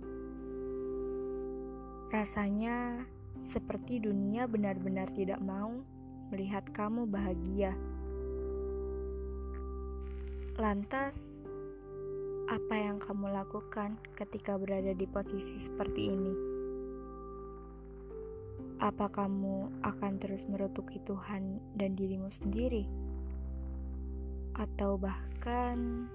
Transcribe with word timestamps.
Rasanya 2.09 3.05
seperti 3.39 4.01
dunia 4.03 4.49
benar-benar 4.49 5.13
tidak 5.13 5.39
mau 5.43 5.83
melihat 6.33 6.65
kamu 6.73 7.05
bahagia. 7.07 7.77
Lantas, 10.59 11.15
apa 12.51 12.75
yang 12.75 12.99
kamu 12.99 13.31
lakukan 13.31 14.01
ketika 14.17 14.59
berada 14.59 14.91
di 14.97 15.07
posisi 15.07 15.61
seperti 15.61 16.03
ini? 16.11 16.35
Apa 18.79 19.11
kamu 19.11 19.83
akan 19.83 20.13
terus 20.23 20.47
merutuki 20.47 21.03
Tuhan 21.03 21.59
dan 21.75 21.99
dirimu 21.99 22.31
sendiri? 22.31 23.09
atau 24.59 24.99
bahkan 24.99 26.11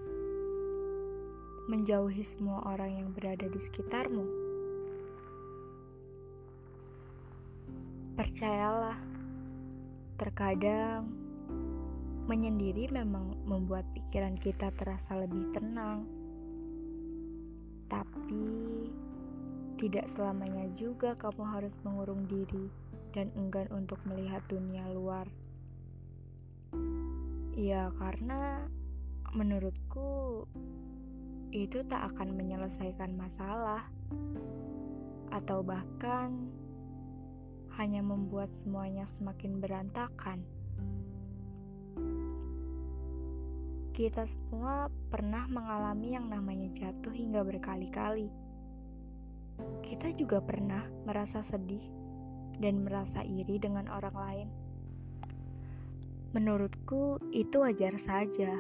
menjauhi 1.72 2.28
semua 2.28 2.59
orang 2.67 2.92
yang 3.00 3.09
berada 3.16 3.47
di 3.47 3.59
sekitarmu. 3.59 4.25
Percayalah, 8.20 9.00
terkadang 10.20 11.08
menyendiri 12.28 12.92
memang 12.92 13.36
membuat 13.47 13.88
pikiran 13.95 14.36
kita 14.39 14.75
terasa 14.75 15.16
lebih 15.23 15.52
tenang, 15.55 16.03
tapi 17.88 18.48
tidak 19.80 20.08
selamanya 20.16 20.67
juga 20.80 21.16
kamu 21.20 21.44
harus 21.48 21.75
mengurung 21.83 22.23
diri 22.27 22.72
dan 23.11 23.31
enggan 23.36 23.67
untuk 23.72 24.00
melihat 24.08 24.44
dunia 24.48 24.88
luar. 24.92 25.27
Ya 27.53 27.92
karena 28.00 28.66
menurutku 29.33 30.45
itu 31.54 31.86
tak 31.86 32.09
akan 32.14 32.34
menyelesaikan 32.34 33.14
masalah 33.14 33.86
atau 35.30 35.61
bahkan 35.61 36.50
hanya 37.77 38.02
membuat 38.02 38.50
semuanya 38.58 39.05
semakin 39.05 39.61
berantakan. 39.61 40.42
Kita 43.94 44.26
semua 44.26 44.89
pernah 45.14 45.45
mengalami 45.45 46.17
yang 46.17 46.26
namanya 46.26 46.73
jatuh 46.73 47.14
hingga 47.14 47.45
berkali-kali. 47.45 48.33
Kita 49.86 50.10
juga 50.17 50.42
pernah 50.42 50.82
merasa 51.06 51.45
sedih 51.45 51.86
dan 52.58 52.82
merasa 52.82 53.22
iri 53.22 53.61
dengan 53.61 53.86
orang 53.94 54.17
lain. 54.17 54.50
Menurutku 56.33 57.22
itu 57.30 57.61
wajar 57.61 57.94
saja. 58.02 58.58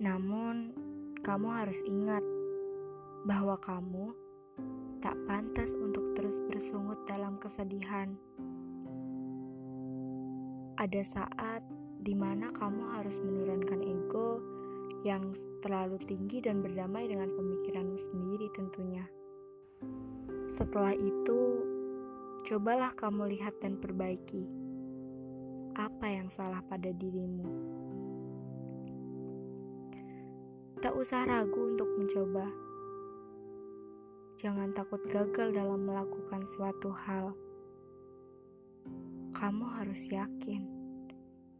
Namun, 0.00 0.87
kamu 1.28 1.44
harus 1.52 1.76
ingat 1.84 2.24
bahwa 3.28 3.60
kamu 3.60 4.16
tak 5.04 5.12
pantas 5.28 5.76
untuk 5.76 6.16
terus 6.16 6.40
bersungut 6.48 6.96
dalam 7.04 7.36
kesedihan. 7.36 8.16
Ada 10.80 11.04
saat 11.04 11.60
di 12.00 12.16
mana 12.16 12.48
kamu 12.56 12.80
harus 12.96 13.12
menurunkan 13.20 13.76
ego 13.84 14.40
yang 15.04 15.36
terlalu 15.60 16.00
tinggi 16.08 16.40
dan 16.40 16.64
berdamai 16.64 17.04
dengan 17.04 17.28
pemikiranmu 17.28 18.00
sendiri 18.08 18.48
tentunya. 18.56 19.04
Setelah 20.48 20.96
itu, 20.96 21.40
cobalah 22.48 22.96
kamu 22.96 23.36
lihat 23.36 23.52
dan 23.60 23.76
perbaiki 23.76 24.48
apa 25.76 26.08
yang 26.08 26.32
salah 26.32 26.64
pada 26.64 26.88
dirimu. 26.88 27.68
Tak 30.78 30.94
usah 30.94 31.26
ragu 31.26 31.74
untuk 31.74 31.90
mencoba. 31.98 32.46
Jangan 34.38 34.70
takut 34.78 35.02
gagal 35.10 35.50
dalam 35.50 35.82
melakukan 35.82 36.46
suatu 36.54 36.94
hal. 36.94 37.34
Kamu 39.34 39.66
harus 39.74 39.98
yakin 40.06 40.62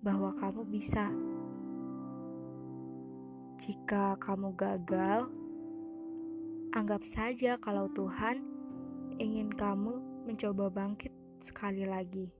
bahwa 0.06 0.30
kamu 0.38 0.62
bisa. 0.70 1.10
Jika 3.58 4.14
kamu 4.22 4.54
gagal, 4.54 5.26
anggap 6.78 7.02
saja 7.02 7.58
kalau 7.58 7.90
Tuhan 7.90 8.38
ingin 9.18 9.50
kamu 9.50 9.98
mencoba 10.30 10.70
bangkit 10.70 11.10
sekali 11.42 11.82
lagi. 11.90 12.30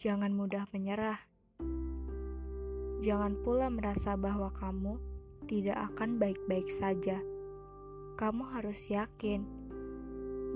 Jangan 0.00 0.32
mudah 0.32 0.64
menyerah. 0.72 1.20
Jangan 2.98 3.38
pula 3.46 3.70
merasa 3.70 4.18
bahwa 4.18 4.50
kamu 4.58 4.98
tidak 5.46 5.78
akan 5.94 6.18
baik-baik 6.18 6.66
saja. 6.66 7.22
Kamu 8.18 8.42
harus 8.50 8.82
yakin 8.90 9.46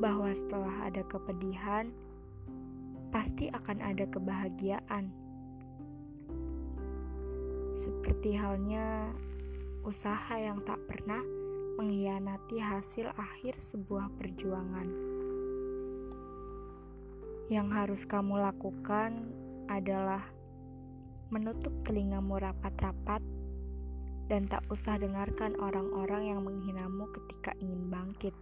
bahwa 0.03 0.34
setelah 0.34 0.91
ada 0.91 1.06
kepedihan, 1.06 1.94
pasti 3.14 3.47
akan 3.54 3.78
ada 3.78 4.04
kebahagiaan. 4.10 5.14
Seperti 7.78 8.34
halnya 8.34 9.14
usaha 9.86 10.34
yang 10.34 10.59
tak 10.66 10.82
pernah 10.91 11.22
mengkhianati 11.78 12.59
hasil 12.59 13.14
akhir 13.14 13.54
sebuah 13.62 14.10
perjuangan. 14.19 14.88
Yang 17.47 17.69
harus 17.70 18.03
kamu 18.03 18.42
lakukan 18.42 19.30
adalah 19.70 20.26
menutup 21.32 21.72
telingamu 21.88 22.37
rapat-rapat 22.37 23.25
dan 24.28 24.44
tak 24.53 24.60
usah 24.69 25.00
dengarkan 25.00 25.56
orang-orang 25.56 26.28
yang 26.28 26.44
menghinamu 26.44 27.09
ketika 27.16 27.56
ingin 27.56 27.88
bangkit. 27.88 28.37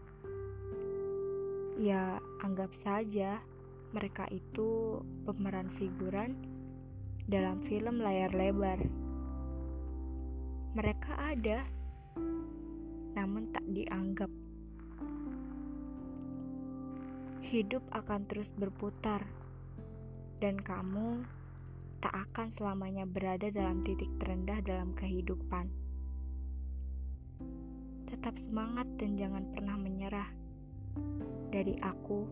Ya, 1.78 2.18
anggap 2.42 2.74
saja 2.74 3.38
mereka 3.94 4.26
itu 4.34 4.98
pemeran 5.22 5.70
figuran 5.70 6.34
dalam 7.30 7.62
film 7.62 8.02
layar 8.02 8.34
lebar. 8.34 8.82
Mereka 10.74 11.12
ada, 11.14 11.62
namun 13.14 13.54
tak 13.54 13.66
dianggap 13.70 14.30
hidup 17.50 17.82
akan 17.94 18.26
terus 18.30 18.50
berputar, 18.54 19.26
dan 20.38 20.54
kamu 20.62 21.26
tak 22.00 22.16
akan 22.16 22.48
selamanya 22.56 23.04
berada 23.04 23.52
dalam 23.52 23.84
titik 23.84 24.08
terendah 24.16 24.64
dalam 24.64 24.96
kehidupan. 24.96 25.68
Tetap 28.08 28.40
semangat 28.40 28.88
dan 28.96 29.20
jangan 29.20 29.44
pernah 29.52 29.76
menyerah. 29.76 30.32
Dari 31.52 31.76
aku 31.84 32.24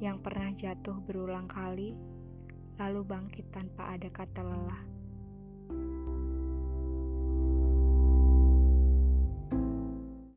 yang 0.00 0.24
pernah 0.24 0.56
jatuh 0.56 1.04
berulang 1.04 1.52
kali, 1.52 1.92
lalu 2.80 3.00
bangkit 3.04 3.52
tanpa 3.52 3.92
ada 3.92 4.08
kata 4.08 4.40
lelah. 4.40 4.82